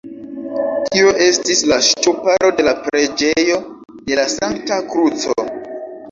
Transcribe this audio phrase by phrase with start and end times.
[0.93, 3.59] Tio estis la ŝtuparo de la preĝejo
[4.07, 5.47] de la Sankta Kruco.